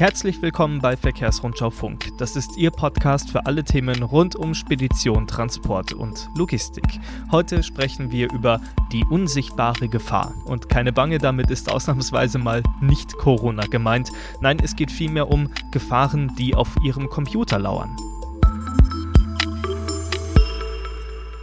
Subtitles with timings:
[0.00, 2.16] Herzlich willkommen bei Verkehrsrundschau Funk.
[2.16, 6.86] Das ist Ihr Podcast für alle Themen rund um Spedition, Transport und Logistik.
[7.30, 10.32] Heute sprechen wir über die unsichtbare Gefahr.
[10.46, 14.10] Und keine Bange, damit ist ausnahmsweise mal nicht Corona gemeint.
[14.40, 17.94] Nein, es geht vielmehr um Gefahren, die auf Ihrem Computer lauern.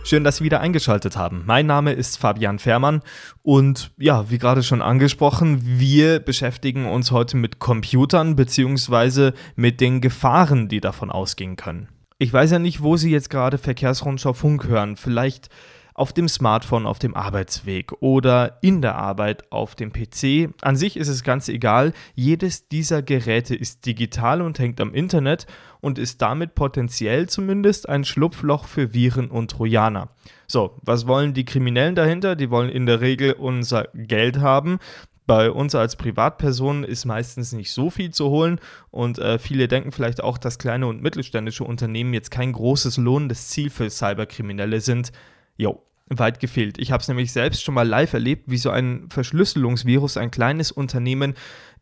[0.07, 1.43] Schön, dass Sie wieder eingeschaltet haben.
[1.45, 3.01] Mein Name ist Fabian Fährmann
[3.43, 9.33] und ja, wie gerade schon angesprochen, wir beschäftigen uns heute mit Computern bzw.
[9.57, 11.89] mit den Gefahren, die davon ausgehen können.
[12.19, 14.95] Ich weiß ja nicht, wo Sie jetzt gerade Verkehrsrundschau Funk hören.
[14.95, 15.49] Vielleicht
[15.97, 20.53] auf dem Smartphone auf dem Arbeitsweg oder in der Arbeit auf dem PC.
[20.61, 21.91] An sich ist es ganz egal.
[22.13, 25.47] Jedes dieser Geräte ist digital und hängt am Internet
[25.81, 30.09] und ist damit potenziell zumindest ein Schlupfloch für Viren und Trojaner.
[30.45, 32.35] So, was wollen die Kriminellen dahinter?
[32.35, 34.77] Die wollen in der Regel unser Geld haben.
[35.25, 39.91] Bei uns als Privatpersonen ist meistens nicht so viel zu holen und äh, viele denken
[39.91, 45.11] vielleicht auch, dass kleine und mittelständische Unternehmen jetzt kein großes lohnendes Ziel für Cyberkriminelle sind.
[45.57, 46.77] Jo, weit gefehlt.
[46.77, 50.71] Ich habe es nämlich selbst schon mal live erlebt, wie so ein Verschlüsselungsvirus ein kleines
[50.71, 51.33] Unternehmen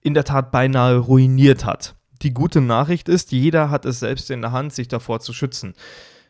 [0.02, 1.96] in der Tat beinahe ruiniert hat.
[2.22, 5.74] Die gute Nachricht ist, jeder hat es selbst in der Hand, sich davor zu schützen.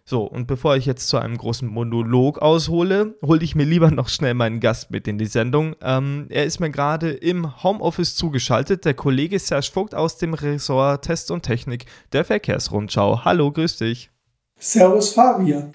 [0.07, 4.07] So, und bevor ich jetzt zu einem großen Monolog aushole, hole ich mir lieber noch
[4.07, 5.75] schnell meinen Gast mit in die Sendung.
[5.81, 11.05] Ähm, er ist mir gerade im Homeoffice zugeschaltet, der Kollege Serge Vogt aus dem Ressort
[11.05, 13.25] Test und Technik der Verkehrsrundschau.
[13.25, 14.11] Hallo, grüß dich.
[14.59, 15.73] Servus Fabian.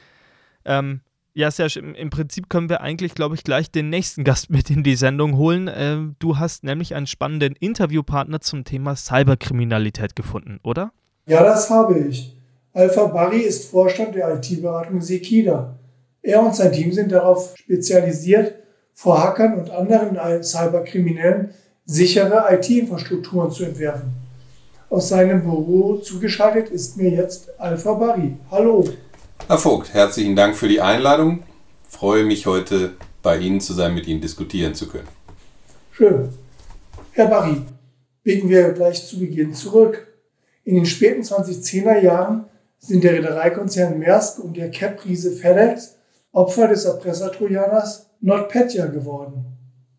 [0.65, 1.01] Ähm,
[1.35, 4.71] ja, Serge, im, im, Prinzip können wir eigentlich, glaube ich, gleich den nächsten Gast mit
[4.71, 5.69] in die Sendung holen.
[5.69, 10.93] Äh, du hast nämlich einen spannenden Interviewpartner zum Thema Cyberkriminalität gefunden, oder?
[11.27, 12.37] Ja, das habe ich.
[12.73, 15.77] Alpha Barry ist Vorstand der IT-Beratung Sekida.
[16.23, 18.55] Er und sein Team sind darauf spezialisiert,
[18.93, 21.51] vor Hackern und anderen Cyberkriminellen
[21.87, 24.11] sichere IT-Infrastrukturen zu entwerfen.
[24.91, 28.37] Aus seinem Büro zugeschaltet ist mir jetzt Alpha Barry.
[28.51, 28.85] Hallo.
[29.47, 31.43] Herr Vogt, herzlichen Dank für die Einladung.
[31.89, 32.93] Ich freue mich heute
[33.23, 35.09] bei Ihnen zu sein, mit Ihnen diskutieren zu können.
[35.93, 36.29] Schön.
[37.13, 37.63] Herr Barry,
[38.23, 40.07] blicken wir gleich zu Beginn zurück.
[40.65, 42.45] In den späten 2010er Jahren
[42.79, 45.97] sind der Reedereikonzern Maersk und der Cap-Riese FedEx
[46.33, 49.45] Opfer des Erpressertrojaners NotPetya geworden.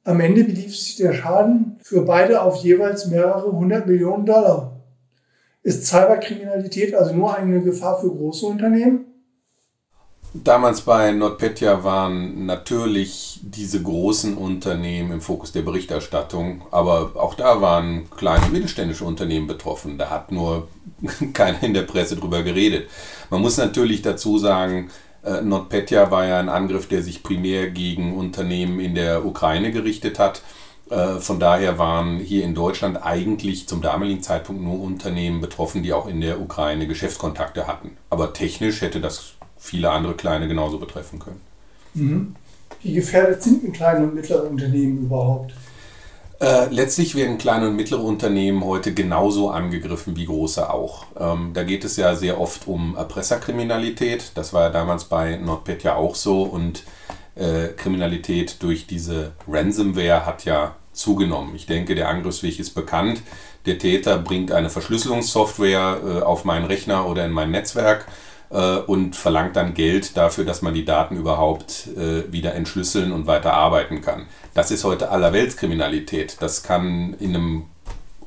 [0.03, 4.79] Am Ende belief sich der Schaden für beide auf jeweils mehrere hundert Millionen Dollar.
[5.61, 9.10] Ist Cyberkriminalität also nur eine Gefahr für große Unternehmen?
[10.33, 17.61] Damals bei NotPetya waren natürlich diese großen Unternehmen im Fokus der Berichterstattung, aber auch da
[17.61, 19.97] waren kleine mittelständische Unternehmen betroffen.
[19.97, 20.69] Da hat nur
[21.33, 22.89] keiner in der Presse drüber geredet.
[23.29, 24.89] Man muss natürlich dazu sagen,
[25.25, 30.17] äh, NotPetya war ja ein Angriff, der sich primär gegen Unternehmen in der Ukraine gerichtet
[30.17, 30.41] hat.
[30.89, 35.91] Äh, von daher waren hier in Deutschland eigentlich zum damaligen Zeitpunkt nur Unternehmen betroffen, die
[35.91, 37.97] auch in der Ukraine Geschäftskontakte hatten.
[38.09, 41.39] Aber technisch hätte das viele andere kleine genauso betreffen können.
[41.93, 42.35] Mhm.
[42.81, 45.53] Wie gefährdet sind denn kleine und mittlere Unternehmen überhaupt?
[46.41, 51.05] Äh, letztlich werden kleine und mittlere Unternehmen heute genauso angegriffen wie große auch.
[51.19, 54.31] Ähm, da geht es ja sehr oft um Erpresserkriminalität.
[54.33, 56.41] Das war ja damals bei NotPetya auch so.
[56.41, 56.83] Und
[57.35, 61.55] äh, Kriminalität durch diese Ransomware hat ja zugenommen.
[61.55, 63.21] Ich denke, der Angriffsweg ist bekannt.
[63.67, 68.07] Der Täter bringt eine Verschlüsselungssoftware äh, auf meinen Rechner oder in mein Netzwerk
[68.51, 73.27] äh, und verlangt dann Geld dafür, dass man die Daten überhaupt äh, wieder entschlüsseln und
[73.27, 74.27] weiter arbeiten kann.
[74.53, 76.37] Das ist heute Allerweltskriminalität.
[76.39, 77.65] Das kann in einem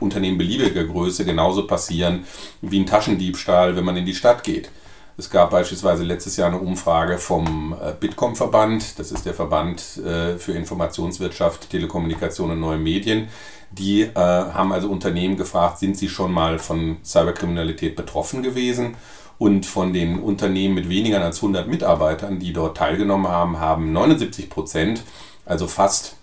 [0.01, 2.25] Unternehmen beliebiger Größe genauso passieren
[2.61, 4.71] wie ein Taschendiebstahl, wenn man in die Stadt geht.
[5.17, 10.39] Es gab beispielsweise letztes Jahr eine Umfrage vom äh, Bitkom-Verband, das ist der Verband äh,
[10.39, 13.29] für Informationswirtschaft, Telekommunikation und neue Medien.
[13.71, 18.97] Die äh, haben also Unternehmen gefragt, sind sie schon mal von Cyberkriminalität betroffen gewesen?
[19.39, 24.49] Und von den Unternehmen mit weniger als 100 Mitarbeitern, die dort teilgenommen haben, haben 79
[24.49, 25.03] Prozent,
[25.45, 26.17] also fast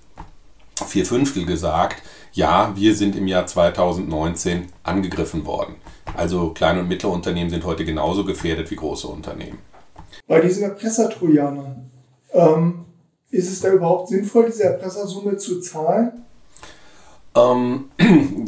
[0.87, 2.01] vier Fünftel gesagt,
[2.33, 5.75] ja, wir sind im Jahr 2019 angegriffen worden.
[6.15, 9.59] Also kleine und mittlere Unternehmen sind heute genauso gefährdet wie große Unternehmen.
[10.27, 11.91] Bei diesen Erpressertrojanern,
[12.33, 12.85] ähm,
[13.29, 16.23] ist es da überhaupt sinnvoll, diese Erpressersumme zu zahlen?
[17.35, 17.89] Ähm,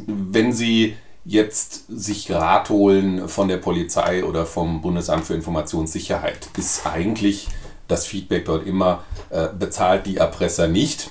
[0.07, 0.95] wenn Sie
[1.25, 7.47] jetzt sich Rat holen von der Polizei oder vom Bundesamt für Informationssicherheit, ist eigentlich
[7.87, 11.09] das Feedback dort immer, äh, bezahlt die Erpresser nicht.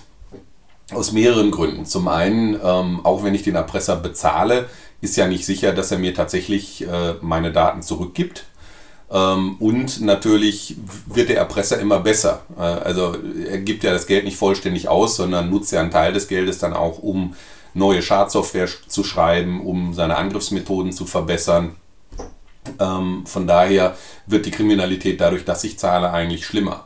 [0.92, 1.86] Aus mehreren Gründen.
[1.86, 4.68] Zum einen, ähm, auch wenn ich den Erpresser bezahle,
[5.00, 8.44] ist ja nicht sicher, dass er mir tatsächlich äh, meine Daten zurückgibt.
[9.10, 10.76] Ähm, und natürlich
[11.06, 12.42] wird der Erpresser immer besser.
[12.58, 13.16] Äh, also
[13.48, 16.58] er gibt ja das Geld nicht vollständig aus, sondern nutzt ja einen Teil des Geldes
[16.58, 17.34] dann auch, um
[17.74, 21.76] neue Schadsoftware zu schreiben, um seine Angriffsmethoden zu verbessern.
[22.78, 23.96] Ähm, von daher
[24.26, 26.84] wird die Kriminalität dadurch, dass ich zahle, eigentlich schlimmer.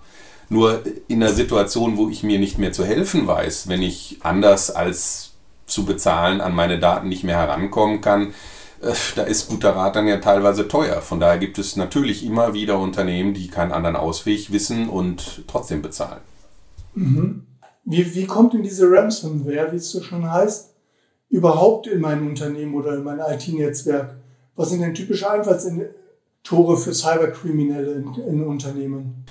[0.48, 4.70] Nur in einer Situation, wo ich mir nicht mehr zu helfen weiß, wenn ich anders
[4.70, 5.32] als
[5.66, 8.32] zu bezahlen an meine Daten nicht mehr herankommen kann,
[8.80, 11.00] äh, da ist guter Rat dann ja teilweise teuer.
[11.02, 15.82] Von daher gibt es natürlich immer wieder Unternehmen, die keinen anderen Ausweg wissen und trotzdem
[15.82, 16.20] bezahlen.
[16.94, 17.46] Mhm.
[17.84, 20.75] Wie, wie kommt denn diese Ransomware, wie es so schon heißt,
[21.28, 24.16] überhaupt in mein Unternehmen oder in mein IT-Netzwerk?
[24.54, 29.24] Was sind denn typische Einfallstore für Cyberkriminelle in, in Unternehmen?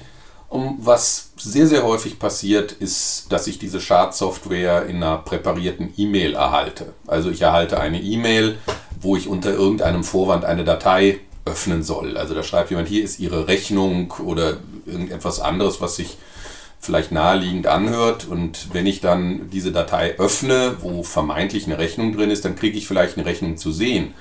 [0.49, 6.35] Um, was sehr, sehr häufig passiert, ist, dass ich diese Schadsoftware in einer präparierten E-Mail
[6.35, 6.93] erhalte.
[7.07, 8.57] Also ich erhalte eine E-Mail,
[9.01, 12.17] wo ich unter irgendeinem Vorwand eine Datei öffnen soll.
[12.17, 16.17] Also da schreibt jemand, hier ist Ihre Rechnung oder irgendetwas anderes, was sich
[16.79, 18.27] vielleicht naheliegend anhört.
[18.27, 22.77] Und wenn ich dann diese Datei öffne, wo vermeintlich eine Rechnung drin ist, dann kriege
[22.77, 24.13] ich vielleicht eine Rechnung zu sehen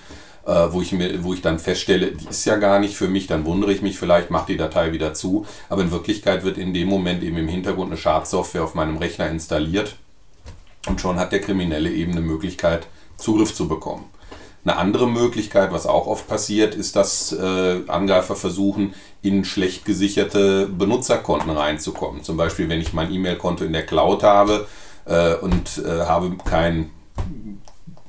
[0.47, 3.27] äh, wo, ich mir, wo ich dann feststelle, die ist ja gar nicht für mich,
[3.27, 5.47] dann wundere ich mich vielleicht, mache die Datei wieder zu.
[5.69, 9.29] Aber in Wirklichkeit wird in dem Moment eben im Hintergrund eine Schadsoftware auf meinem Rechner
[9.29, 9.97] installiert
[10.87, 12.87] und schon hat der Kriminelle eben eine Möglichkeit,
[13.17, 14.05] Zugriff zu bekommen.
[14.65, 20.67] Eine andere Möglichkeit, was auch oft passiert, ist, dass äh, Angreifer versuchen, in schlecht gesicherte
[20.67, 22.23] Benutzerkonten reinzukommen.
[22.23, 24.67] Zum Beispiel, wenn ich mein E-Mail-Konto in der Cloud habe
[25.05, 26.91] äh, und äh, habe kein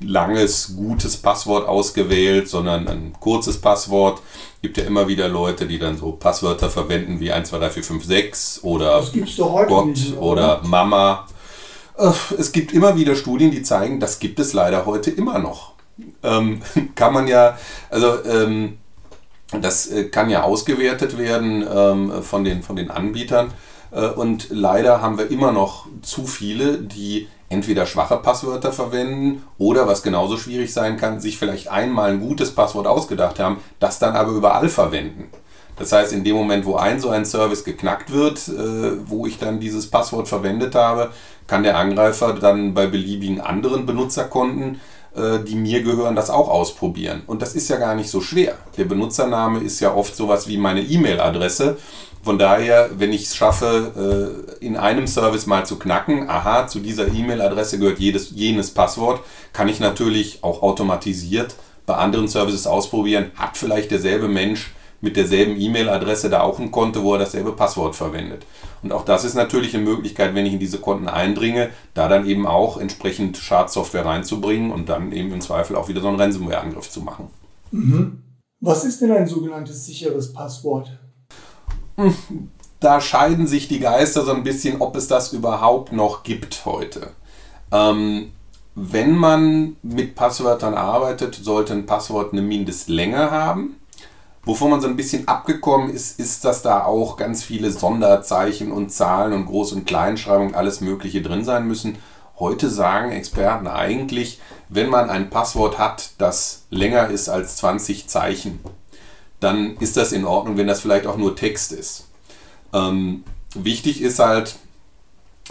[0.00, 4.22] langes, gutes Passwort ausgewählt, sondern ein kurzes Passwort.
[4.56, 7.70] Es gibt ja immer wieder Leute, die dann so Passwörter verwenden wie 1, 2, 3,
[7.70, 9.04] 4, 5, 6 oder
[9.68, 10.60] Gott nicht, oder?
[10.60, 11.26] oder Mama.
[12.38, 15.75] Es gibt immer wieder Studien, die zeigen, das gibt es leider heute immer noch.
[16.22, 16.60] Ähm,
[16.94, 17.56] kann man ja,
[17.90, 18.78] also ähm,
[19.60, 23.52] das äh, kann ja ausgewertet werden ähm, von, den, von den Anbietern.
[23.92, 29.86] Äh, und leider haben wir immer noch zu viele, die entweder schwache Passwörter verwenden oder,
[29.86, 34.16] was genauso schwierig sein kann, sich vielleicht einmal ein gutes Passwort ausgedacht haben, das dann
[34.16, 35.30] aber überall verwenden.
[35.78, 39.38] Das heißt, in dem Moment, wo ein so ein Service geknackt wird, äh, wo ich
[39.38, 41.10] dann dieses Passwort verwendet habe,
[41.46, 44.80] kann der Angreifer dann bei beliebigen anderen Benutzerkonten,
[45.16, 47.22] die mir gehören, das auch ausprobieren.
[47.26, 48.54] Und das ist ja gar nicht so schwer.
[48.76, 51.76] Der Benutzername ist ja oft sowas wie meine E-Mail-Adresse
[52.26, 56.80] von daher, wenn ich es schaffe, äh, in einem Service mal zu knacken, aha, zu
[56.80, 59.20] dieser E-Mail-Adresse gehört jedes, jenes Passwort,
[59.52, 61.54] kann ich natürlich auch automatisiert
[61.86, 64.72] bei anderen Services ausprobieren, hat vielleicht derselbe Mensch
[65.06, 68.44] mit derselben E-Mail-Adresse da auch ein Konto, wo er dasselbe Passwort verwendet.
[68.82, 72.26] Und auch das ist natürlich eine Möglichkeit, wenn ich in diese Konten eindringe, da dann
[72.26, 76.90] eben auch entsprechend Schadsoftware reinzubringen und dann eben im Zweifel auch wieder so einen Ransomware-Angriff
[76.90, 77.28] zu machen.
[77.70, 78.20] Mhm.
[78.58, 80.90] Was ist denn ein sogenanntes sicheres Passwort?
[82.80, 87.10] da scheiden sich die Geister so ein bisschen, ob es das überhaupt noch gibt heute.
[87.70, 88.32] Ähm,
[88.74, 93.76] wenn man mit Passwörtern arbeitet, sollte ein Passwort eine Mindestlänge haben.
[94.46, 98.92] Wovon man so ein bisschen abgekommen ist, ist, dass da auch ganz viele Sonderzeichen und
[98.92, 101.98] Zahlen und Groß- und Kleinschreibung alles Mögliche drin sein müssen.
[102.38, 108.60] Heute sagen Experten eigentlich, wenn man ein Passwort hat, das länger ist als 20 Zeichen,
[109.40, 112.06] dann ist das in Ordnung, wenn das vielleicht auch nur Text ist.
[112.72, 114.54] Ähm, wichtig ist halt,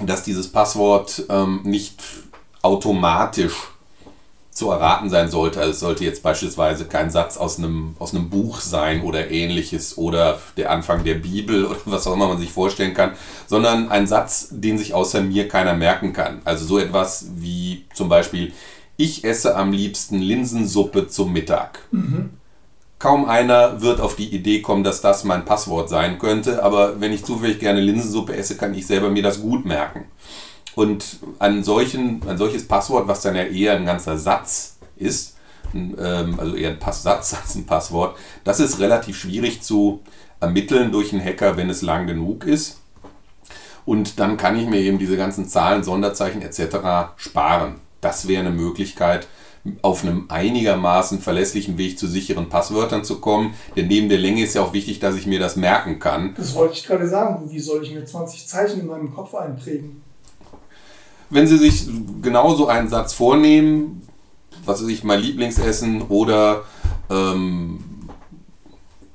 [0.01, 2.01] dass dieses Passwort ähm, nicht
[2.61, 3.55] automatisch
[4.55, 5.59] zu erraten sein sollte.
[5.59, 9.97] Also es sollte jetzt beispielsweise kein Satz aus einem, aus einem Buch sein oder ähnliches
[9.97, 13.11] oder der Anfang der Bibel oder was auch immer man sich vorstellen kann,
[13.47, 16.41] sondern ein Satz, den sich außer mir keiner merken kann.
[16.45, 18.53] Also so etwas wie zum Beispiel,
[18.95, 21.79] ich esse am liebsten Linsensuppe zum Mittag.
[21.91, 22.29] Mhm.
[22.97, 27.11] Kaum einer wird auf die Idee kommen, dass das mein Passwort sein könnte, aber wenn
[27.11, 30.05] ich zufällig gerne Linsensuppe esse, kann ich selber mir das gut merken.
[30.75, 35.35] Und ein, solchen, ein solches Passwort, was dann ja eher ein ganzer Satz ist,
[35.73, 40.01] ähm, also eher ein Passsatz als ein Passwort, das ist relativ schwierig zu
[40.39, 42.81] ermitteln durch einen Hacker, wenn es lang genug ist.
[43.85, 47.13] Und dann kann ich mir eben diese ganzen Zahlen, Sonderzeichen etc.
[47.17, 47.75] sparen.
[48.01, 49.27] Das wäre eine Möglichkeit,
[49.81, 53.53] auf einem einigermaßen verlässlichen Weg zu sicheren Passwörtern zu kommen.
[53.75, 56.33] Denn neben der Länge ist ja auch wichtig, dass ich mir das merken kann.
[56.35, 57.49] Das wollte ich gerade sagen.
[57.49, 60.01] Wie soll ich mir 20 Zeichen in meinem Kopf einprägen?
[61.29, 61.87] Wenn Sie sich
[62.21, 64.07] genauso einen Satz vornehmen,
[64.65, 66.63] was weiß ich, mein Lieblingsessen oder
[67.09, 67.83] ähm,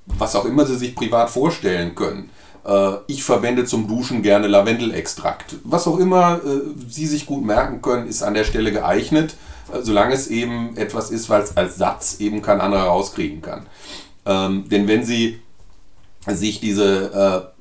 [0.06, 2.30] was auch immer Sie sich privat vorstellen können.
[2.64, 5.56] Äh, ich verwende zum Duschen gerne Lavendelextrakt.
[5.64, 9.34] Was auch immer äh, Sie sich gut merken können, ist an der Stelle geeignet
[9.82, 13.66] solange es eben etwas ist, es als Satz eben kein anderer rauskriegen kann.
[14.26, 15.40] Ähm, denn wenn Sie
[16.26, 17.52] sich diese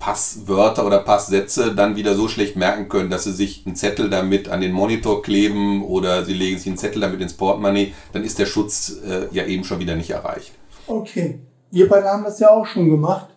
[0.00, 4.48] Passwörter oder Passsätze dann wieder so schlecht merken können, dass sie sich einen Zettel damit
[4.48, 8.38] an den Monitor kleben oder sie legen sich einen Zettel damit ins Portemonnaie, dann ist
[8.38, 10.52] der Schutz äh, ja eben schon wieder nicht erreicht.
[10.86, 11.40] Okay,
[11.70, 13.28] wir beide haben das ja auch schon gemacht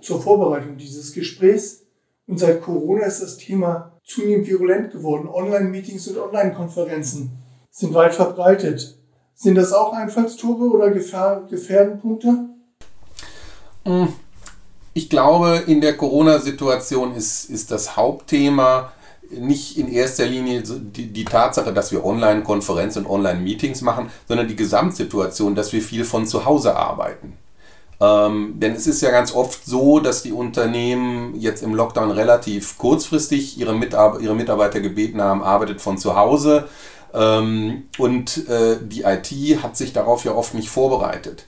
[0.00, 1.80] zur Vorbereitung dieses Gesprächs.
[2.26, 5.28] Und seit Corona ist das Thema zunehmend virulent geworden.
[5.28, 7.32] Online-Meetings und Online-Konferenzen
[7.70, 8.98] sind weit verbreitet.
[9.34, 12.50] Sind das auch Einfallstore oder Gefahr Gefährdenpunkte?
[13.84, 14.08] Hm.
[14.94, 18.92] Ich glaube, in der Corona-Situation ist, ist das Hauptthema
[19.30, 24.54] nicht in erster Linie die, die Tatsache, dass wir Online-Konferenzen und Online-Meetings machen, sondern die
[24.54, 27.36] Gesamtsituation, dass wir viel von zu Hause arbeiten.
[28.00, 32.78] Ähm, denn es ist ja ganz oft so, dass die Unternehmen jetzt im Lockdown relativ
[32.78, 36.68] kurzfristig ihre, Mitar ihre Mitarbeiter gebeten haben, arbeitet von zu Hause.
[37.12, 41.46] Ähm, und äh, die IT hat sich darauf ja oft nicht vorbereitet.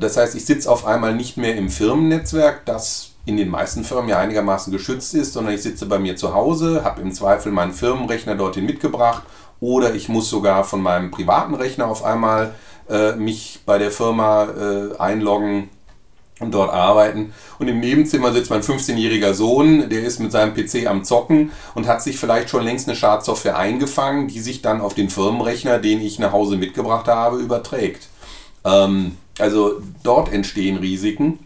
[0.00, 4.08] Das heißt, ich sitze auf einmal nicht mehr im Firmennetzwerk, das in den meisten Firmen
[4.08, 7.72] ja einigermaßen geschützt ist, sondern ich sitze bei mir zu Hause, habe im Zweifel meinen
[7.72, 9.22] Firmenrechner dorthin mitgebracht
[9.60, 12.54] oder ich muss sogar von meinem privaten Rechner auf einmal
[12.88, 15.70] äh, mich bei der Firma äh, einloggen
[16.38, 17.32] und dort arbeiten.
[17.58, 21.86] Und im Nebenzimmer sitzt mein 15-jähriger Sohn, der ist mit seinem PC am Zocken und
[21.86, 26.00] hat sich vielleicht schon längst eine Schadsoftware eingefangen, die sich dann auf den Firmenrechner, den
[26.00, 28.08] ich nach Hause mitgebracht habe, überträgt.
[28.64, 31.40] Ähm, also dort entstehen Risiken.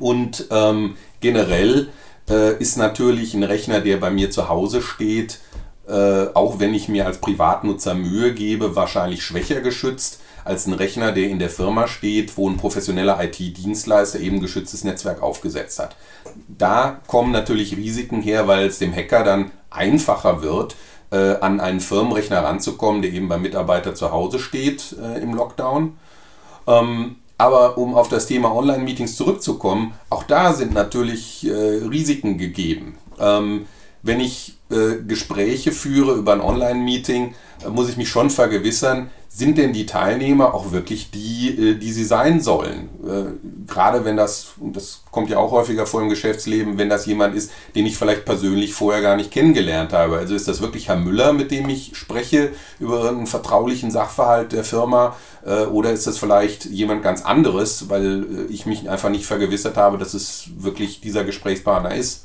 [0.00, 1.88] Und ähm, generell
[2.28, 5.40] äh, ist natürlich ein Rechner, der bei mir zu Hause steht,
[5.86, 11.12] äh, auch wenn ich mir als Privatnutzer Mühe gebe, wahrscheinlich schwächer geschützt als ein Rechner,
[11.12, 15.96] der in der Firma steht, wo ein professioneller IT-Dienstleister eben geschütztes Netzwerk aufgesetzt hat.
[16.48, 20.76] Da kommen natürlich Risiken her, weil es dem Hacker dann einfacher wird,
[21.10, 25.96] äh, an einen Firmenrechner ranzukommen, der eben beim Mitarbeiter zu Hause steht äh, im Lockdown.
[26.66, 32.96] Ähm, aber um auf das Thema Online-Meetings zurückzukommen, auch da sind natürlich äh, Risiken gegeben.
[33.18, 33.66] Ähm,
[34.02, 39.56] wenn ich äh, Gespräche führe über ein Online-Meeting, äh, muss ich mich schon vergewissern, sind
[39.56, 42.88] denn die Teilnehmer auch wirklich die, äh, die sie sein sollen?
[43.66, 47.50] Gerade wenn das, das kommt ja auch häufiger vor im Geschäftsleben, wenn das jemand ist,
[47.74, 50.16] den ich vielleicht persönlich vorher gar nicht kennengelernt habe.
[50.16, 52.50] Also ist das wirklich Herr Müller, mit dem ich spreche
[52.80, 55.16] über einen vertraulichen Sachverhalt der Firma?
[55.70, 60.14] Oder ist das vielleicht jemand ganz anderes, weil ich mich einfach nicht vergewissert habe, dass
[60.14, 62.24] es wirklich dieser Gesprächspartner ist?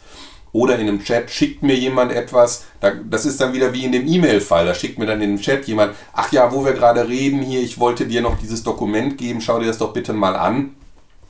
[0.51, 2.65] Oder in einem Chat schickt mir jemand etwas,
[3.09, 5.65] das ist dann wieder wie in dem E-Mail-Fall, da schickt mir dann in dem Chat
[5.65, 9.41] jemand, ach ja, wo wir gerade reden hier, ich wollte dir noch dieses Dokument geben,
[9.41, 10.75] schau dir das doch bitte mal an.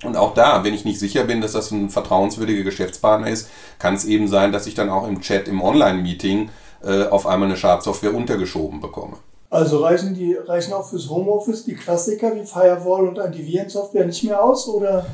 [0.05, 3.49] Und auch da, wenn ich nicht sicher bin, dass das ein vertrauenswürdiger Geschäftspartner ist,
[3.79, 6.49] kann es eben sein, dass ich dann auch im Chat, im Online-Meeting
[6.83, 9.17] äh, auf einmal eine Schadsoftware untergeschoben bekomme.
[9.49, 14.41] Also reichen, die, reichen auch fürs Homeoffice die Klassiker wie Firewall und Antivirensoftware nicht mehr
[14.41, 15.05] aus, oder?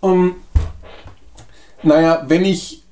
[0.00, 0.36] Um,
[1.82, 2.84] naja, wenn ich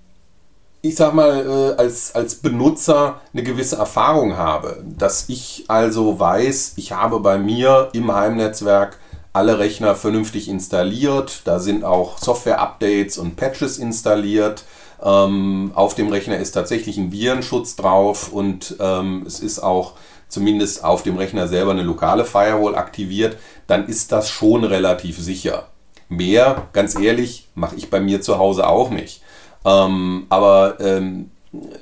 [0.88, 6.74] ich sag mal, äh, als, als Benutzer eine gewisse Erfahrung habe, dass ich also weiß,
[6.76, 8.98] ich habe bei mir im Heimnetzwerk
[9.32, 14.64] alle Rechner vernünftig installiert, da sind auch Software-Updates und Patches installiert.
[15.02, 19.92] Ähm, auf dem Rechner ist tatsächlich ein Virenschutz drauf und ähm, es ist auch
[20.28, 25.66] zumindest auf dem Rechner selber eine lokale Firewall aktiviert, dann ist das schon relativ sicher.
[26.08, 29.22] Mehr, ganz ehrlich, mache ich bei mir zu Hause auch nicht.
[29.66, 31.30] Ähm, aber ähm,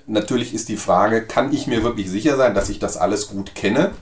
[0.07, 3.55] natürlich ist die Frage, kann ich mir wirklich sicher sein, dass ich das alles gut
[3.55, 3.93] kenne?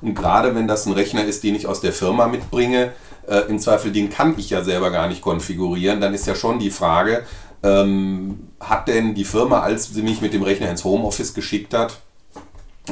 [0.00, 2.92] Und gerade wenn das ein Rechner ist, den ich aus der Firma mitbringe,
[3.28, 6.58] äh, im Zweifel den kann ich ja selber gar nicht konfigurieren, dann ist ja schon
[6.58, 7.24] die Frage,
[7.62, 11.98] ähm, hat denn die Firma, als sie mich mit dem Rechner ins Homeoffice geschickt hat,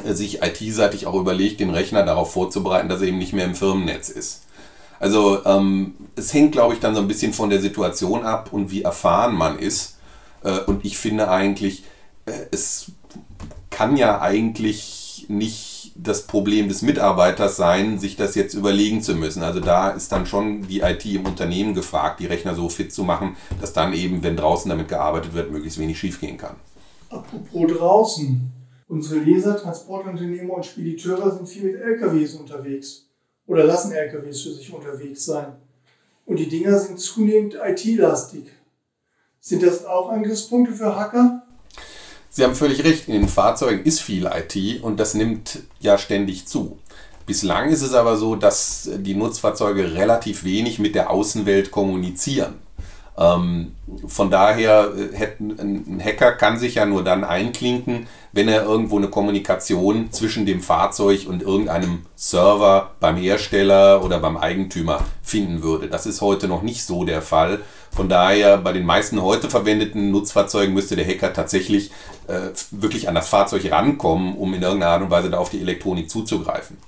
[0.04, 3.54] äh, sich IT-seitig auch überlegt, den Rechner darauf vorzubereiten, dass er eben nicht mehr im
[3.54, 4.42] Firmennetz ist.
[5.00, 8.70] Also ähm, es hängt, glaube ich, dann so ein bisschen von der Situation ab und
[8.70, 9.96] wie erfahren man ist.
[10.42, 11.84] Äh, und ich finde eigentlich,
[12.26, 12.92] äh, es
[13.70, 19.42] kann ja eigentlich nicht das Problem des Mitarbeiters sein, sich das jetzt überlegen zu müssen.
[19.42, 23.04] Also da ist dann schon die IT im Unternehmen gefragt, die Rechner so fit zu
[23.04, 26.56] machen, dass dann eben, wenn draußen damit gearbeitet wird, möglichst wenig schiefgehen kann.
[27.10, 28.52] Apropos draußen.
[28.88, 33.06] Unsere Leser, Transportunternehmer und Spediteure sind viel mit LKWs unterwegs
[33.46, 35.52] oder lassen LKWs für sich unterwegs sein.
[36.26, 38.46] Und die Dinger sind zunehmend IT-lastig.
[39.42, 41.42] Sind das auch Angriffspunkte für Hacker?
[42.28, 46.46] Sie haben völlig recht, in den Fahrzeugen ist viel IT und das nimmt ja ständig
[46.46, 46.78] zu.
[47.24, 52.58] Bislang ist es aber so, dass die Nutzfahrzeuge relativ wenig mit der Außenwelt kommunizieren.
[53.20, 53.74] Ähm,
[54.06, 59.08] von daher, äh, ein Hacker kann sich ja nur dann einklinken, wenn er irgendwo eine
[59.08, 65.88] Kommunikation zwischen dem Fahrzeug und irgendeinem Server beim Hersteller oder beim Eigentümer finden würde.
[65.88, 67.60] Das ist heute noch nicht so der Fall.
[67.90, 71.90] Von daher, bei den meisten heute verwendeten Nutzfahrzeugen müsste der Hacker tatsächlich
[72.26, 75.60] äh, wirklich an das Fahrzeug rankommen, um in irgendeiner Art und Weise da auf die
[75.60, 76.78] Elektronik zuzugreifen.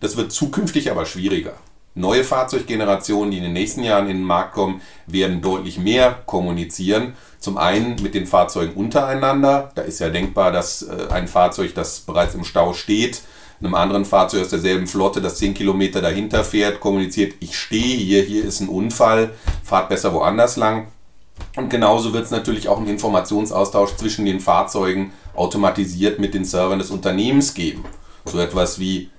[0.00, 1.54] Das wird zukünftig aber schwieriger.
[1.94, 7.14] Neue Fahrzeuggenerationen, die in den nächsten Jahren in den Markt kommen, werden deutlich mehr kommunizieren.
[7.38, 9.70] Zum einen mit den Fahrzeugen untereinander.
[9.74, 13.22] Da ist ja denkbar, dass äh, ein Fahrzeug, das bereits im Stau steht,
[13.60, 18.22] einem anderen Fahrzeug aus derselben Flotte, das 10 Kilometer dahinter fährt, kommuniziert, ich stehe hier,
[18.22, 19.30] hier ist ein Unfall,
[19.62, 20.88] fahrt besser woanders lang.
[21.56, 26.78] Und genauso wird es natürlich auch einen Informationsaustausch zwischen den Fahrzeugen automatisiert mit den Servern
[26.78, 27.84] des Unternehmens geben.
[28.24, 29.10] So etwas wie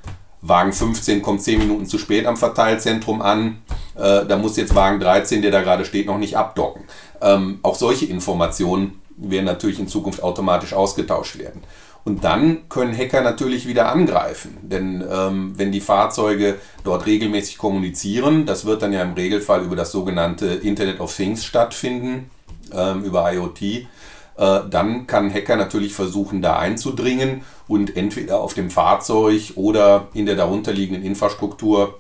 [0.43, 3.62] Wagen 15 kommt 10 Minuten zu spät am Verteilzentrum an.
[3.95, 6.83] Äh, da muss jetzt Wagen 13, der da gerade steht, noch nicht abdocken.
[7.21, 11.62] Ähm, auch solche Informationen werden natürlich in Zukunft automatisch ausgetauscht werden.
[12.03, 14.57] Und dann können Hacker natürlich wieder angreifen.
[14.62, 19.77] Denn ähm, wenn die Fahrzeuge dort regelmäßig kommunizieren, das wird dann ja im Regelfall über
[19.77, 22.29] das sogenannte Internet of Things stattfinden,
[22.73, 23.88] ähm, über IoT,
[24.37, 30.25] äh, dann kann Hacker natürlich versuchen, da einzudringen und entweder auf dem Fahrzeug oder in
[30.25, 31.99] der darunterliegenden Infrastruktur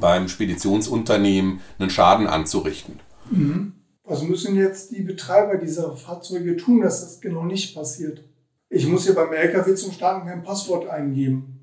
[0.00, 3.00] beim Speditionsunternehmen einen Schaden anzurichten.
[3.30, 3.72] Mhm.
[4.04, 8.22] Was müssen jetzt die Betreiber dieser Fahrzeuge tun, dass das genau nicht passiert?
[8.68, 11.60] Ich muss hier beim LKW zum Starten kein Passwort eingeben.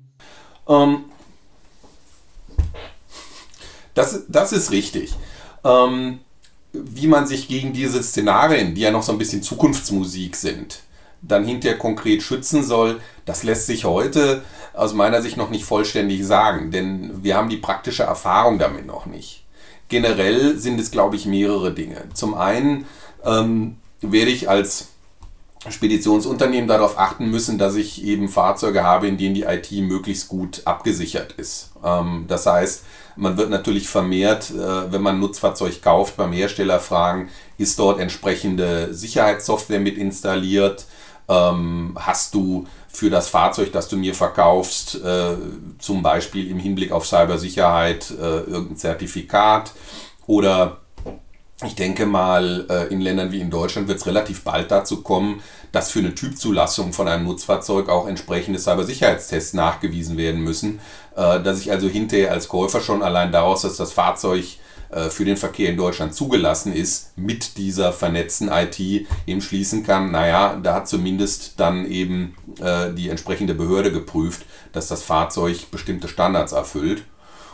[0.68, 1.04] Ähm,
[3.94, 5.14] das, das ist richtig.
[5.64, 6.20] Ähm,
[6.74, 10.80] wie man sich gegen diese Szenarien, die ja noch so ein bisschen Zukunftsmusik sind,
[11.22, 14.42] dann hinterher konkret schützen soll, das lässt sich heute
[14.74, 19.06] aus meiner Sicht noch nicht vollständig sagen, denn wir haben die praktische Erfahrung damit noch
[19.06, 19.44] nicht.
[19.88, 22.02] Generell sind es, glaube ich, mehrere Dinge.
[22.12, 22.86] Zum einen
[23.24, 24.88] ähm, werde ich als
[25.68, 30.62] Speditionsunternehmen darauf achten müssen, dass ich eben Fahrzeuge habe, in denen die IT möglichst gut
[30.64, 31.70] abgesichert ist.
[31.82, 32.84] Ähm, das heißt,
[33.16, 37.28] man wird natürlich vermehrt, äh, wenn man ein Nutzfahrzeug kauft, beim Hersteller fragen,
[37.58, 40.86] ist dort entsprechende Sicherheitssoftware mit installiert?
[41.28, 45.36] Ähm, hast du für das Fahrzeug, das du mir verkaufst, äh,
[45.78, 49.72] zum Beispiel im Hinblick auf Cybersicherheit äh, irgendein Zertifikat?
[50.26, 50.83] Oder
[51.62, 55.40] ich denke mal, äh, in Ländern wie in Deutschland wird es relativ bald dazu kommen,
[55.70, 60.80] dass für eine Typzulassung von einem Nutzfahrzeug auch entsprechende Cybersicherheitstests nachgewiesen werden müssen.
[61.14, 64.44] Äh, dass ich also hinterher als Käufer schon allein daraus, dass das Fahrzeug
[64.90, 70.10] äh, für den Verkehr in Deutschland zugelassen ist, mit dieser vernetzten IT eben schließen kann,
[70.10, 72.36] naja, da hat zumindest dann eben
[72.96, 77.02] die entsprechende Behörde geprüft, dass das Fahrzeug bestimmte Standards erfüllt.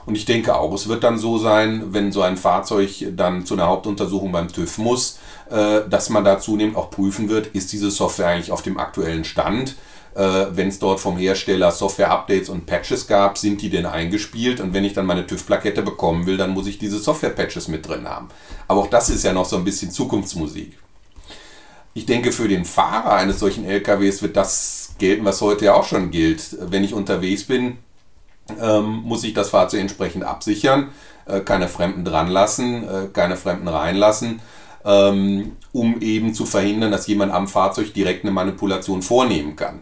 [0.07, 3.55] Und ich denke auch, es wird dann so sein, wenn so ein Fahrzeug dann zu
[3.55, 5.19] einer Hauptuntersuchung beim TÜV muss,
[5.51, 9.25] äh, dass man da zunehmend auch prüfen wird, ist diese Software eigentlich auf dem aktuellen
[9.25, 9.77] Stand?
[10.15, 14.61] Äh, wenn es dort vom Hersteller Software-Updates und Patches gab, sind die denn eingespielt?
[14.61, 18.09] Und wenn ich dann meine TÜV-Plakette bekommen will, dann muss ich diese Software-Patches mit drin
[18.09, 18.29] haben.
[18.67, 20.79] Aber auch das ist ja noch so ein bisschen Zukunftsmusik.
[21.95, 25.85] Ich denke, für den Fahrer eines solchen LKWs wird das gelten, was heute ja auch
[25.85, 26.57] schon gilt.
[26.61, 27.79] Wenn ich unterwegs bin,
[28.61, 30.89] ähm, muss ich das Fahrzeug entsprechend absichern,
[31.27, 34.41] äh, keine Fremden dran lassen, äh, keine Fremden reinlassen,
[34.85, 39.81] ähm, um eben zu verhindern, dass jemand am Fahrzeug direkt eine Manipulation vornehmen kann.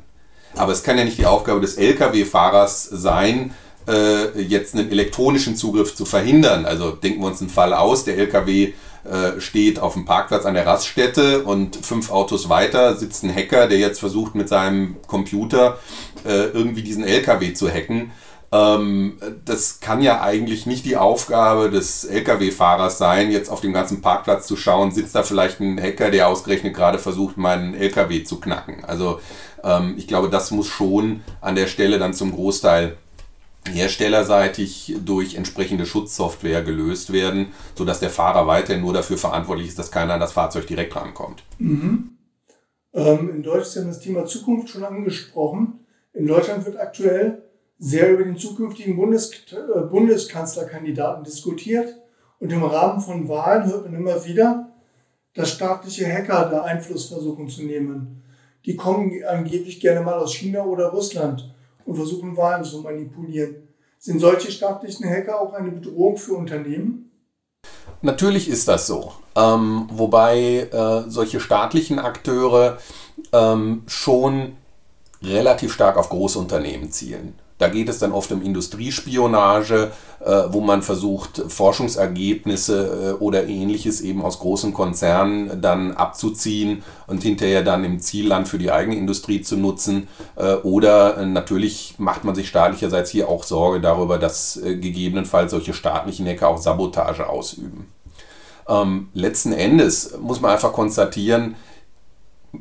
[0.57, 3.53] Aber es kann ja nicht die Aufgabe des Lkw-Fahrers sein,
[3.87, 6.67] äh, jetzt einen elektronischen Zugriff zu verhindern.
[6.67, 8.73] Also denken wir uns einen Fall aus, der Lkw
[9.05, 13.67] äh, steht auf dem Parkplatz an der Raststätte und fünf Autos weiter sitzt ein Hacker,
[13.67, 15.79] der jetzt versucht mit seinem Computer
[16.27, 18.11] äh, irgendwie diesen Lkw zu hacken.
[18.51, 24.01] Ähm, das kann ja eigentlich nicht die Aufgabe des Lkw-Fahrers sein, jetzt auf dem ganzen
[24.01, 28.41] Parkplatz zu schauen, sitzt da vielleicht ein Hacker, der ausgerechnet gerade versucht, meinen Lkw zu
[28.41, 28.85] knacken.
[28.85, 29.21] Also
[29.63, 32.97] ähm, ich glaube, das muss schon an der Stelle dann zum Großteil
[33.71, 39.91] herstellerseitig durch entsprechende Schutzsoftware gelöst werden, sodass der Fahrer weiterhin nur dafür verantwortlich ist, dass
[39.91, 41.43] keiner an das Fahrzeug direkt rankommt.
[41.59, 42.17] Mhm.
[42.95, 45.81] Ähm, in Deutschland ist das Thema Zukunft schon angesprochen.
[46.15, 47.43] In Deutschland wird aktuell
[47.79, 51.95] sehr über den zukünftigen Bundes äh, Bundeskanzlerkandidaten diskutiert.
[52.41, 54.69] Und im Rahmen von Wahlen hört man immer wieder,
[55.35, 58.23] dass staatliche Hacker da Einfluss versuchen zu nehmen.
[58.65, 63.69] Die kommen angeblich gerne mal aus China oder Russland und versuchen Wahlen zu manipulieren.
[63.99, 67.11] Sind solche staatlichen Hacker auch eine Bedrohung für Unternehmen?
[68.03, 69.13] Natürlich ist das so.
[69.35, 72.79] Ähm, wobei äh, solche staatlichen Akteure
[73.33, 74.57] ähm, schon
[75.23, 77.35] relativ stark auf Großunternehmen zielen.
[77.59, 79.91] Da geht es dann oft um Industriespionage,
[80.21, 87.23] äh, wo man versucht, Forschungsergebnisse äh, oder ähnliches eben aus großen Konzernen dann abzuziehen und
[87.23, 90.09] hinterher dann im Zielland für die eigene Industrie zu nutzen.
[90.37, 96.27] Äh, oder natürlich macht man sich staatlicherseits hier auch Sorge darüber, dass gegebenenfalls solche staatlichen
[96.27, 97.87] Hacker auch Sabotage ausüben.
[98.69, 101.57] Ähm, letzten Endes muss man einfach konstatieren,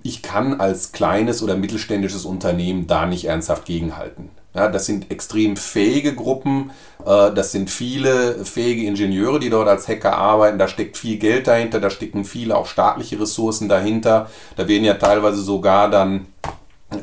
[0.04, 4.30] ich kann als kleines oder mittelständisches Unternehmen da nicht ernsthaft gegenhalten.
[4.58, 6.72] Ja, das sind extrem fähige Gruppen,
[7.06, 11.46] äh, das sind viele fähige Ingenieure, die dort als Hacker arbeiten, da steckt viel Geld
[11.46, 16.26] dahinter, da stecken viele auch staatliche Ressourcen dahinter, da werden ja teilweise sogar dann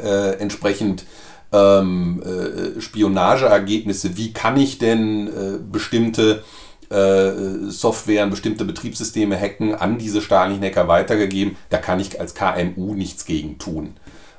[0.02, 1.04] äh, entsprechend
[1.52, 6.42] ähm, äh, Spionageergebnisse, wie kann ich denn äh, bestimmte
[6.90, 12.94] äh, Software, bestimmte Betriebssysteme hacken, an diese staatlichen Hacker weitergegeben, da kann ich als KMU
[12.94, 13.94] nichts gegen tun.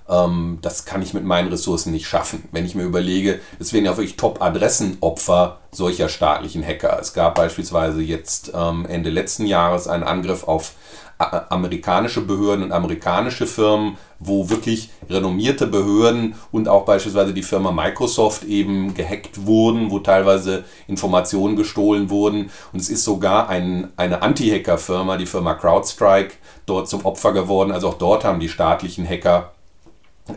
[0.10, 2.48] Ähm, das kann ich mit meinen Ressourcen nicht schaffen.
[2.52, 6.98] Wenn ich mir überlege, es werden ja wirklich Top-Adressen-Opfer solcher staatlichen Hacker.
[7.00, 10.74] Es gab beispielsweise jetzt ähm, Ende letzten Jahres einen Angriff auf
[11.18, 17.72] äh, amerikanische Behörden und amerikanische Firmen, wo wirklich renommierte Behörden und auch beispielsweise die Firma
[17.72, 22.52] Microsoft eben gehackt wurden, wo teilweise Informationen gestohlen wurden.
[22.74, 27.72] Und es ist sogar ein, eine Anti-Hacker-Firma, die Firma CrowdStrike, dort zum Opfer geworden.
[27.72, 29.55] Also auch dort haben die staatlichen Hacker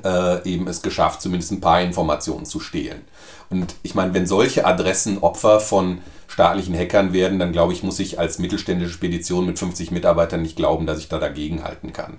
[0.04, 3.02] äh, eben es geschafft, zumindest ein paar Informationen zu stehlen.
[3.50, 7.98] Und ich meine, wenn solche Adressen Opfer von staatlichen Hackern werden, dann glaube ich, muss
[7.98, 12.18] ich als mittelständische Spedition mit 50 Mitarbeitern nicht glauben, dass ich da dagegen halten kann.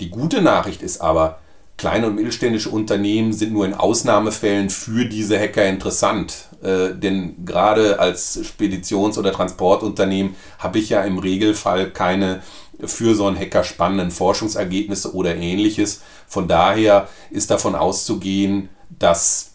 [0.00, 1.38] Die gute Nachricht ist aber,
[1.82, 6.46] kleine und mittelständische Unternehmen sind nur in Ausnahmefällen für diese Hacker interessant.
[6.62, 12.40] Äh, denn gerade als Speditions- oder Transportunternehmen habe ich ja im Regelfall keine
[12.84, 16.02] für so einen Hacker spannenden Forschungsergebnisse oder ähnliches.
[16.28, 19.50] Von daher ist davon auszugehen, dass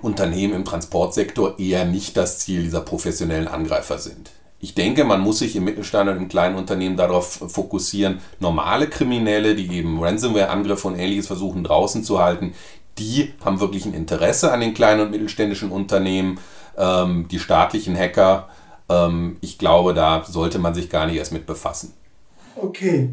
[0.00, 4.30] Unternehmen im Transportsektor eher nicht das Ziel dieser professionellen Angreifer sind.
[4.64, 9.54] Ich denke, man muss sich im Mittelstand und im kleinen Unternehmen darauf fokussieren, normale Kriminelle,
[9.54, 12.54] die eben Ransomware-Angriffe und ähnliches versuchen draußen zu halten,
[12.96, 16.40] die haben wirklich ein Interesse an den kleinen und mittelständischen Unternehmen.
[16.78, 18.48] Ähm, die staatlichen Hacker,
[18.88, 21.92] ähm, ich glaube, da sollte man sich gar nicht erst mit befassen.
[22.56, 23.10] Okay.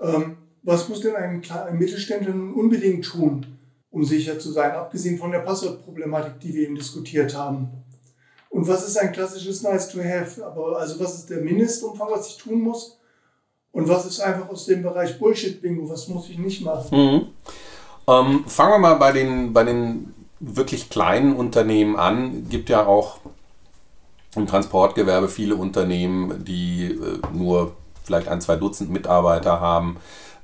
[0.00, 3.46] Ähm, was muss denn ein, ein Mittelständler unbedingt tun,
[3.90, 7.84] um sicher zu sein, abgesehen von der Passwortproblematik, die wir eben diskutiert haben?
[8.54, 10.46] Und was ist ein klassisches Nice to Have?
[10.46, 12.96] Aber also was ist der Mindestumfang, was ich tun muss?
[13.72, 15.90] Und was ist einfach aus dem Bereich Bullshit-Bingo?
[15.90, 16.96] Was muss ich nicht machen?
[16.96, 17.26] Mhm.
[18.06, 22.48] Ähm, fangen wir mal bei den, bei den wirklich kleinen Unternehmen an.
[22.48, 23.18] Gibt ja auch
[24.36, 29.96] im Transportgewerbe viele Unternehmen, die äh, nur vielleicht ein, zwei Dutzend Mitarbeiter haben.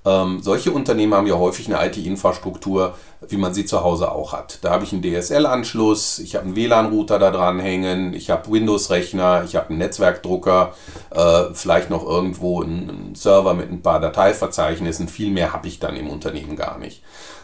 [0.06, 2.94] Ähm, solche Unternehmen haben ja häufig eine IT-Infrastruktur,
[3.28, 4.58] wie man sie zu Hause auch hat.
[4.62, 9.44] Da habe ich einen DSL-Anschluss, ich habe einen WLAN-Router da dran hängen, ich habe Windows-Rechner,
[9.44, 10.72] ich habe einen Netzwerkdrucker,
[11.10, 15.06] äh, vielleicht noch irgendwo einen Server mit ein paar Dateiverzeichnissen.
[15.06, 17.02] Viel mehr habe ich dann im Unternehmen gar nicht.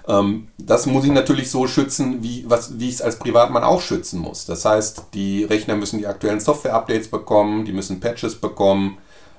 [0.09, 4.19] Ähm, das muss ich natürlich so schützen, wie, wie ich es als Privatmann auch schützen
[4.19, 4.47] muss.
[4.47, 8.97] Das heißt, die Rechner müssen die aktuellen Software-Updates bekommen, die müssen Patches bekommen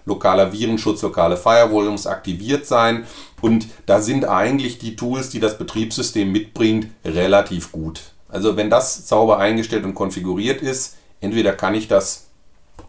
[0.07, 3.05] lokaler Virenschutz, lokale Firewall aktiviert sein.
[3.41, 8.01] Und da sind eigentlich die Tools, die das Betriebssystem mitbringt, relativ gut.
[8.29, 12.27] Also wenn das sauber eingestellt und konfiguriert ist, entweder kann ich das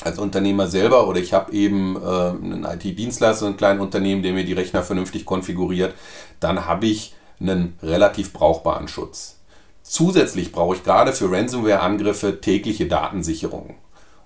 [0.02, 4.44] als Unternehmer selber oder ich habe eben äh, einen IT-Dienstleister, ein kleines Unternehmen, der mir
[4.44, 5.94] die Rechner vernünftig konfiguriert,
[6.40, 9.36] dann habe ich einen relativ brauchbaren Schutz.
[9.82, 13.74] Zusätzlich brauche ich gerade für Ransomware-Angriffe tägliche Datensicherung.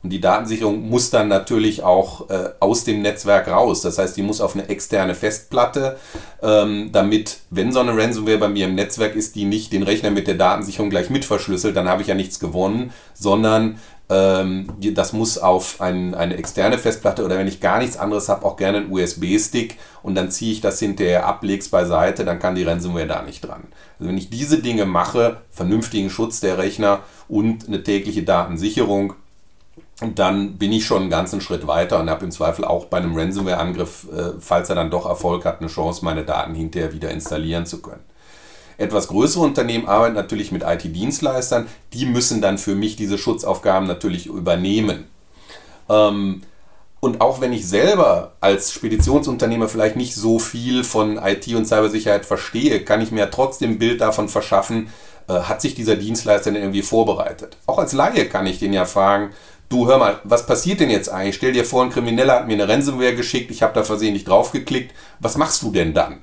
[0.02, 3.82] Und die Datensicherung muss dann natürlich auch äh, aus dem Netzwerk raus.
[3.82, 5.96] Das heißt, die muss auf eine externe Festplatte,
[6.42, 10.10] ähm, damit, wenn so eine Ransomware bei mir im Netzwerk ist, die nicht den Rechner
[10.10, 13.78] mit der Datensicherung gleich mit verschlüsselt, dann habe ich ja nichts gewonnen, sondern
[14.12, 18.44] ähm, das muss auf ein, eine externe Festplatte oder wenn ich gar nichts anderes habe,
[18.44, 22.38] auch gerne einen USB-Stick und dann ziehe ich das hinterher ab, lege es beiseite, dann
[22.40, 23.62] kann die Ransomware da nicht dran.
[23.98, 29.14] Also wenn ich diese Dinge mache, vernünftigen Schutz der Rechner und eine tägliche Datensicherung,
[30.10, 33.16] dann bin ich schon einen ganzen Schritt weiter und habe im Zweifel auch bei einem
[33.16, 37.66] Ransomware-Angriff, äh, falls er dann doch Erfolg hat, eine Chance, meine Daten hinterher wieder installieren
[37.66, 38.02] zu können.
[38.78, 44.26] Etwas größere Unternehmen arbeiten natürlich mit IT-Dienstleistern, die müssen dann für mich diese Schutzaufgaben natürlich
[44.26, 45.04] übernehmen.
[45.88, 46.42] Ähm,
[47.00, 52.24] und auch wenn ich selber als Speditionsunternehmer vielleicht nicht so viel von IT und Cybersicherheit
[52.24, 54.88] verstehe, kann ich mir trotzdem ein Bild davon verschaffen,
[55.28, 57.56] äh, hat sich dieser Dienstleister denn irgendwie vorbereitet.
[57.66, 59.30] Auch als Laie kann ich den ja fragen,
[59.72, 61.36] du hör mal, was passiert denn jetzt eigentlich?
[61.36, 64.94] Stell dir vor, ein Krimineller hat mir eine Ransomware geschickt, ich habe da versehentlich draufgeklickt,
[65.20, 66.18] was machst du denn dann?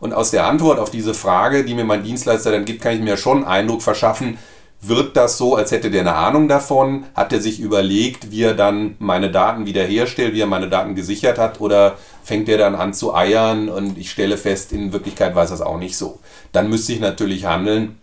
[0.00, 3.02] Und aus der Antwort auf diese Frage, die mir mein Dienstleister dann gibt, kann ich
[3.02, 4.38] mir schon einen Eindruck verschaffen,
[4.80, 7.04] wirkt das so, als hätte der eine Ahnung davon?
[7.14, 11.38] Hat er sich überlegt, wie er dann meine Daten wiederherstellt, wie er meine Daten gesichert
[11.38, 11.60] hat?
[11.60, 15.54] Oder fängt er dann an zu eiern und ich stelle fest, in Wirklichkeit weiß er
[15.54, 16.18] es auch nicht so?
[16.50, 18.00] Dann müsste ich natürlich handeln.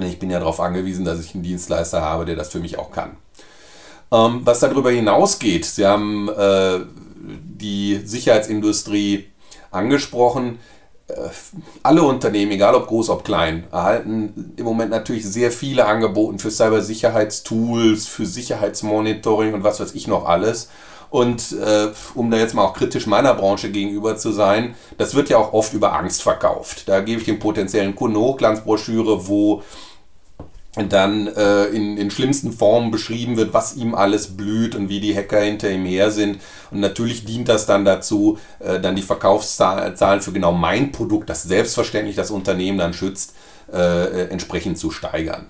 [0.00, 2.90] Ich bin ja darauf angewiesen, dass ich einen Dienstleister habe, der das für mich auch
[2.90, 3.18] kann.
[4.12, 6.80] Ähm, was darüber hinausgeht, Sie haben äh,
[7.16, 9.26] die Sicherheitsindustrie
[9.70, 10.58] angesprochen
[11.82, 16.50] alle Unternehmen, egal ob groß, ob klein, erhalten im Moment natürlich sehr viele Angebote für
[16.50, 20.70] Cybersicherheitstools, für Sicherheitsmonitoring und was weiß ich noch alles.
[21.10, 25.28] Und äh, um da jetzt mal auch kritisch meiner Branche gegenüber zu sein, das wird
[25.28, 26.88] ja auch oft über Angst verkauft.
[26.88, 29.62] Da gebe ich dem potenziellen Kunden eine Hochglanzbroschüre, wo
[30.76, 35.14] dann äh, in, in schlimmsten Formen beschrieben wird, was ihm alles blüht und wie die
[35.14, 36.40] Hacker hinter ihm her sind.
[36.70, 41.44] Und natürlich dient das dann dazu, äh, dann die Verkaufszahlen für genau mein Produkt, das
[41.44, 43.34] selbstverständlich das Unternehmen dann schützt,
[43.72, 45.46] äh, äh entsprechend zu steigern.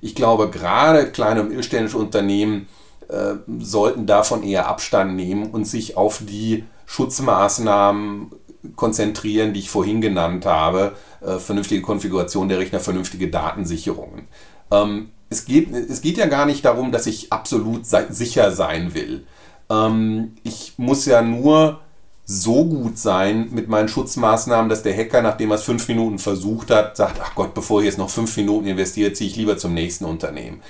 [0.00, 2.68] Ich glaube, gerade kleine und mittelständische Unternehmen
[3.08, 8.30] äh, sollten davon eher Abstand nehmen und sich auf die Schutzmaßnahmen
[8.76, 10.92] konzentrieren, die ich vorhin genannt habe.
[11.20, 14.28] Äh, vernünftige Konfiguration der Rechner, vernünftige Datensicherungen.
[14.72, 19.24] Ähm, es, geht, es geht ja gar nicht darum, dass ich absolut sicher sein will.
[19.70, 21.80] Ähm, ich muss ja nur
[22.24, 26.70] so gut sein mit meinen Schutzmaßnahmen, dass der Hacker, nachdem er es fünf Minuten versucht
[26.70, 29.74] hat, sagt, ach Gott, bevor ich jetzt noch fünf Minuten investiere, ziehe ich lieber zum
[29.74, 30.62] nächsten Unternehmen.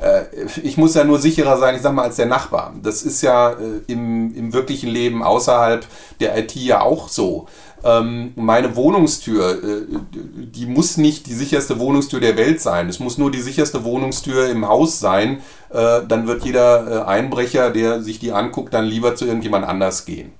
[0.00, 0.24] Äh,
[0.62, 2.74] ich muss ja nur sicherer sein, ich sag mal, als der Nachbar.
[2.82, 5.86] Das ist ja äh, im, im wirklichen Leben außerhalb
[6.20, 7.46] der IT ja auch so
[7.84, 12.88] ähm, meine Wohnungstür, äh, die muss nicht die sicherste Wohnungstür der Welt sein.
[12.88, 15.40] Es muss nur die sicherste Wohnungstür im Haus sein.
[15.70, 20.06] Äh, dann wird jeder äh, Einbrecher, der sich die anguckt, dann lieber zu irgendjemand anders
[20.06, 20.32] gehen.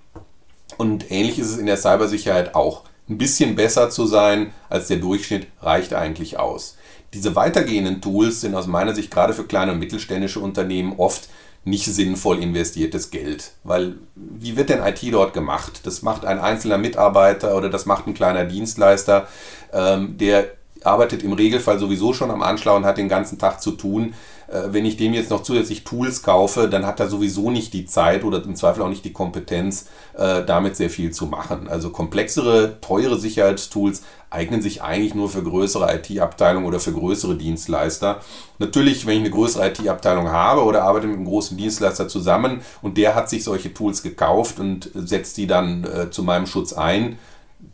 [0.76, 2.82] Und ähnlich ist es in der Cybersicherheit auch.
[3.08, 6.76] Ein bisschen besser zu sein als der Durchschnitt reicht eigentlich aus.
[7.14, 11.28] Diese weitergehenden Tools sind aus meiner Sicht gerade für kleine und mittelständische Unternehmen oft
[11.64, 13.52] nicht sinnvoll investiertes Geld.
[13.64, 15.80] Weil wie wird denn IT dort gemacht?
[15.84, 19.28] Das macht ein einzelner Mitarbeiter oder das macht ein kleiner Dienstleister,
[19.72, 20.52] ähm, der
[20.84, 24.14] arbeitet im Regelfall sowieso schon am Anschlag und hat den ganzen Tag zu tun.
[24.48, 27.84] Äh, wenn ich dem jetzt noch zusätzlich Tools kaufe, dann hat er sowieso nicht die
[27.84, 31.68] Zeit oder im Zweifel auch nicht die Kompetenz, äh, damit sehr viel zu machen.
[31.68, 38.20] Also komplexere, teure Sicherheitstools eignen sich eigentlich nur für größere IT-Abteilungen oder für größere Dienstleister.
[38.58, 42.96] Natürlich, wenn ich eine größere IT-Abteilung habe oder arbeite mit einem großen Dienstleister zusammen und
[42.98, 47.18] der hat sich solche Tools gekauft und setzt die dann äh, zu meinem Schutz ein,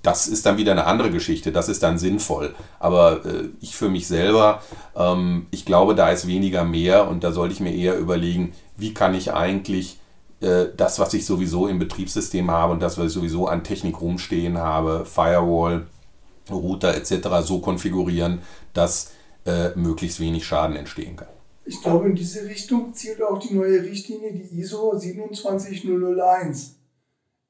[0.05, 2.55] das ist dann wieder eine andere Geschichte, das ist dann sinnvoll.
[2.79, 4.63] Aber äh, ich für mich selber,
[4.95, 8.93] ähm, ich glaube, da ist weniger mehr und da sollte ich mir eher überlegen, wie
[8.93, 9.99] kann ich eigentlich
[10.41, 13.99] äh, das, was ich sowieso im Betriebssystem habe und das, was ich sowieso an Technik
[14.01, 15.87] rumstehen habe, Firewall,
[16.51, 17.29] Router etc.
[17.43, 18.43] so konfigurieren,
[18.75, 19.13] dass
[19.47, 21.29] äh, möglichst wenig Schaden entstehen kann.
[21.65, 26.75] Ich glaube, in diese Richtung zielt auch die neue Richtlinie, die ISO 27001.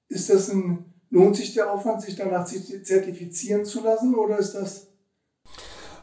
[0.09, 4.89] Ist das ein Lohnt sich der Aufwand, sich danach zertifizieren zu lassen oder ist das?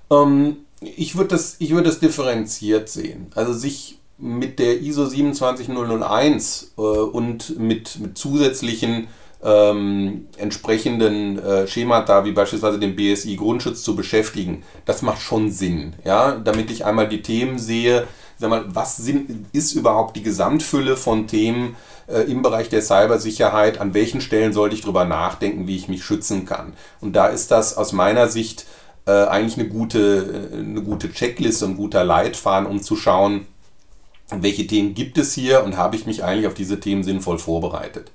[0.10, 3.28] Ähm, ich würde das, würd das differenziert sehen.
[3.36, 9.10] Also sich mit der ISO 27001 äh, und mit, mit zusätzlichen
[9.44, 15.92] ähm, entsprechenden äh, Schemata, wie beispielsweise dem BSI Grundschutz zu beschäftigen, das macht schon Sinn.
[16.06, 16.38] Ja?
[16.38, 21.28] Damit ich einmal die Themen sehe, sag mal, was sind, ist überhaupt die Gesamtfülle von
[21.28, 21.76] Themen,
[22.20, 26.46] im Bereich der Cybersicherheit, an welchen Stellen sollte ich darüber nachdenken, wie ich mich schützen
[26.46, 26.74] kann.
[27.00, 28.66] Und da ist das aus meiner Sicht
[29.06, 33.48] äh, eigentlich eine gute, äh, eine gute Checkliste, ein guter Leitfaden, um zu schauen,
[34.30, 38.12] welche Themen gibt es hier und habe ich mich eigentlich auf diese Themen sinnvoll vorbereitet.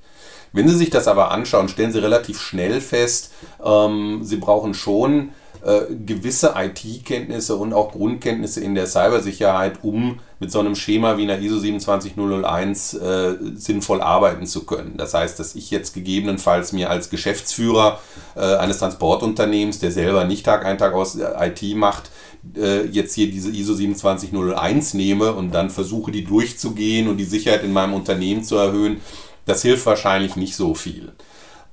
[0.53, 3.33] Wenn Sie sich das aber anschauen, stellen Sie relativ schnell fest,
[3.63, 5.31] ähm, Sie brauchen schon
[5.63, 11.23] äh, gewisse IT-Kenntnisse und auch Grundkenntnisse in der Cybersicherheit, um mit so einem Schema wie
[11.23, 14.97] einer ISO 27001 äh, sinnvoll arbeiten zu können.
[14.97, 18.01] Das heißt, dass ich jetzt gegebenenfalls mir als Geschäftsführer
[18.35, 22.11] äh, eines Transportunternehmens, der selber nicht Tag ein Tag aus äh, IT macht,
[22.55, 27.65] äh, jetzt hier diese ISO 27001 nehme und dann versuche, die durchzugehen und die Sicherheit
[27.65, 29.01] in meinem Unternehmen zu erhöhen,
[29.47, 31.13] das hilft wahrscheinlich nicht so viel.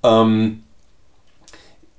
[0.04, 0.64] Ähm,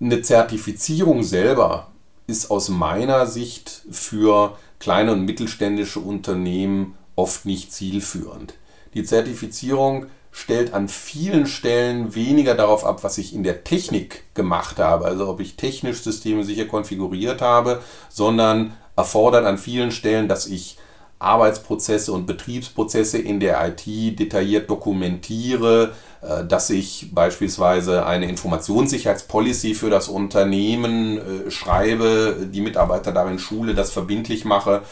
[0.00, 1.88] eine Zertifizierung selber
[2.26, 8.52] ist aus meiner Sicht für kleine und mittelständische Unternehmen oft nicht zielführend.
[8.92, 14.78] Die Zertifizierung stellt an vielen Stellen weniger darauf ab, was ich in der Technik gemacht
[14.78, 20.46] habe, also ob ich technisch Systeme sicher konfiguriert habe, sondern erfordert an vielen Stellen, dass
[20.46, 20.76] ich
[21.18, 29.90] Arbeitsprozesse und Betriebsprozesse in der IT detailliert dokumentiere, äh, dass ich beispielsweise eine Informationssicherheitspolicy für
[29.90, 34.82] das Unternehmen äh, schreibe, die Mitarbeiter darin schule, das verbindlich mache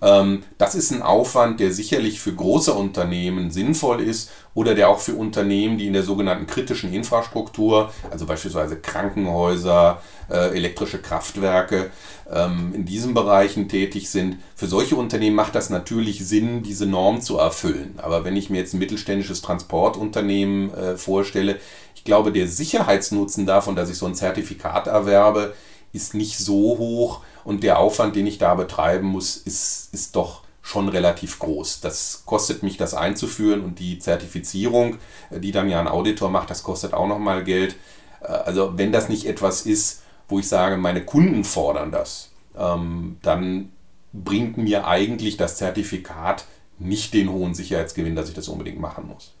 [0.00, 5.14] das ist ein Aufwand, der sicherlich für große Unternehmen sinnvoll ist oder der auch für
[5.14, 11.90] Unternehmen, die in der sogenannten kritischen Infrastruktur, also beispielsweise Krankenhäuser, äh, elektrische Kraftwerke,
[12.30, 14.38] ähm, in diesen Bereichen tätig sind.
[14.54, 17.94] Für solche Unternehmen macht das natürlich Sinn, diese Norm zu erfüllen.
[17.98, 21.56] Aber wenn ich mir jetzt ein mittelständisches Transportunternehmen äh, vorstelle,
[21.94, 25.54] ich glaube, der Sicherheitsnutzen davon, dass ich so ein Zertifikat erwerbe,
[25.92, 30.42] ist nicht so hoch und der Aufwand, den ich da betreiben muss, ist, ist doch
[30.62, 31.80] schon relativ groß.
[31.80, 34.98] Das kostet mich, das einzuführen und die Zertifizierung,
[35.30, 37.76] äh, die dann ja ein Auditor macht, das kostet auch nochmal Geld.
[38.20, 43.16] Äh, also wenn das nicht etwas ist, wo ich sage, meine Kunden fordern das, ähm,
[43.22, 43.72] dann
[44.12, 46.44] bringt mir eigentlich das Zertifikat
[46.78, 49.34] nicht den hohen Sicherheitsgewinn, dass ich das unbedingt machen muss.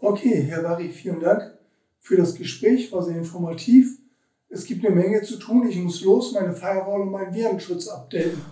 [0.00, 1.52] Okay, Herr Barry, vielen Dank
[2.00, 3.98] für das Gespräch, war sehr informativ.
[4.52, 5.66] Es gibt eine Menge zu tun.
[5.68, 8.42] Ich muss los, meine Firewall und meinen Virenschutz updaten.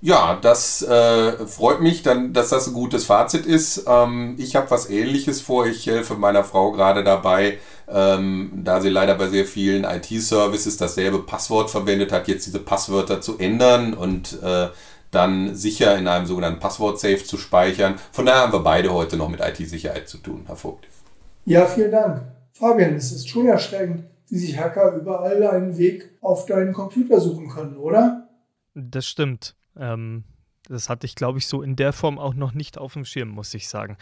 [0.00, 3.84] Ja, das äh, freut mich, dann, dass das ein gutes Fazit ist.
[3.88, 5.66] Ähm, ich habe was Ähnliches vor.
[5.66, 11.18] Ich helfe meiner Frau gerade dabei, ähm, da sie leider bei sehr vielen IT-Services dasselbe
[11.18, 14.68] Passwort verwendet hat, jetzt diese Passwörter zu ändern und äh,
[15.10, 17.96] dann sicher in einem sogenannten Passwort-Safe zu speichern.
[18.12, 20.86] Von daher haben wir beide heute noch mit IT-Sicherheit zu tun, Herr Vogt.
[21.44, 22.22] Ja, vielen Dank.
[22.52, 27.48] Fabian, es ist schon erschreckend, wie sich Hacker überall einen Weg auf deinen Computer suchen
[27.48, 28.28] können, oder?
[28.74, 29.56] Das stimmt.
[29.76, 30.24] Ähm,
[30.68, 33.30] das hatte ich, glaube ich, so in der Form auch noch nicht auf dem Schirm,
[33.30, 33.96] muss ich sagen.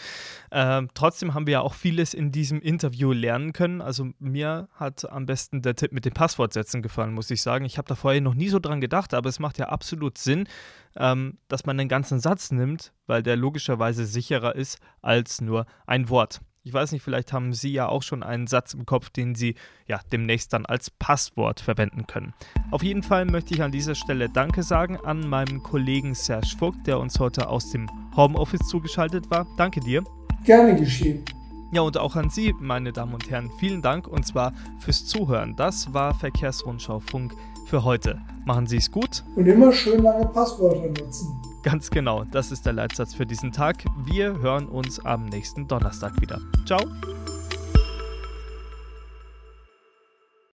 [0.51, 3.81] Ähm, trotzdem haben wir ja auch vieles in diesem Interview lernen können.
[3.81, 7.65] Also mir hat am besten der Tipp mit den Passwortsätzen gefallen, muss ich sagen.
[7.65, 10.49] Ich habe da vorher noch nie so dran gedacht, aber es macht ja absolut Sinn,
[10.97, 16.09] ähm, dass man einen ganzen Satz nimmt, weil der logischerweise sicherer ist als nur ein
[16.09, 16.41] Wort.
[16.66, 19.55] Ich weiß nicht, vielleicht haben Sie ja auch schon einen Satz im Kopf, den Sie
[19.87, 22.35] ja demnächst dann als Passwort verwenden können.
[22.72, 26.85] Auf jeden Fall möchte ich an dieser Stelle Danke sagen an meinen Kollegen Serge Vogt,
[26.88, 29.46] der uns heute aus dem Homeoffice zugeschaltet war.
[29.57, 30.02] Danke dir.
[30.44, 31.24] Gerne geschehen.
[31.70, 35.55] Ja, und auch an Sie, meine Damen und Herren, vielen Dank und zwar fürs Zuhören.
[35.55, 37.33] Das war Verkehrsrundschau Funk
[37.66, 38.20] für heute.
[38.44, 39.22] Machen Sie es gut.
[39.37, 41.29] Und immer schön lange Passwörter nutzen.
[41.66, 43.85] Ganz genau, das ist der Leitsatz für diesen Tag.
[43.96, 46.40] Wir hören uns am nächsten Donnerstag wieder.
[46.64, 46.79] Ciao.